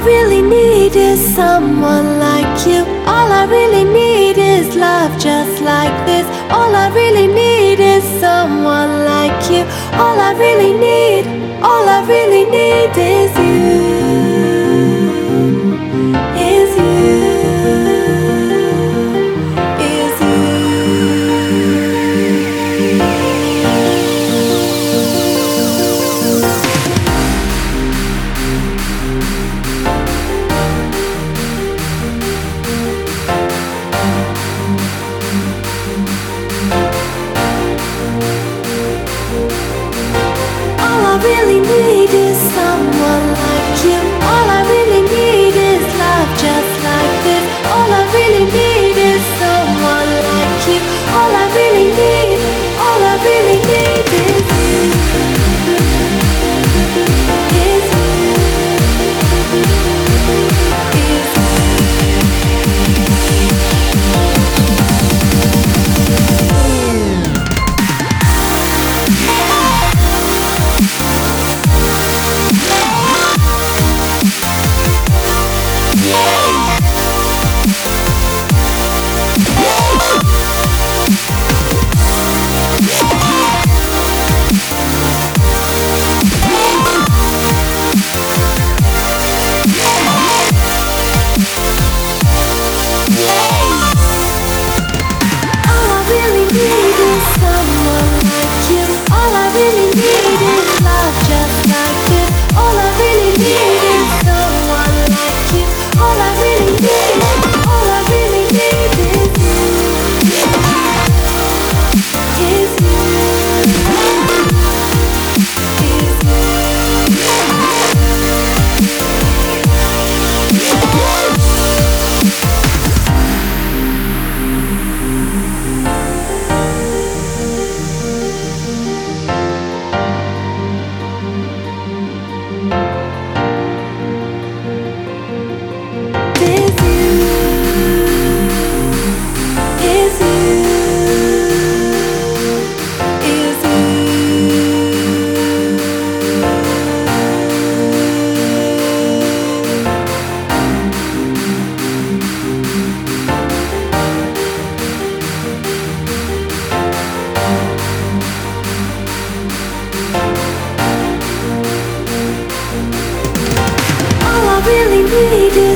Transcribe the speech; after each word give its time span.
I 0.00 0.06
really 0.06 0.40
need 0.40 0.96
is 0.96 1.20
someone 1.34 2.18
like 2.18 2.66
you. 2.66 2.86
All 3.04 3.30
I 3.30 3.44
really 3.44 3.84
need 3.84 4.38
is 4.38 4.74
love 4.74 5.12
just 5.20 5.60
like 5.60 5.92
this. 6.06 6.24
All 6.50 6.74
I 6.74 6.88
really 6.88 7.26
need 7.26 7.80
is 7.80 8.02
someone 8.18 9.04
like 9.04 9.38
you. 9.52 9.62
All 10.00 10.18
I 10.18 10.32
really 10.38 10.72
need, 10.72 11.26
all 11.62 11.86
I 11.86 12.00
really 12.08 12.39
really 41.18 41.60
need 41.60 42.10
is 42.10 42.38
someone 42.54 42.99
I've 101.12 101.28
just 101.28 101.59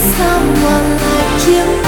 someone 0.00 0.88
like 0.98 1.48
you. 1.48 1.79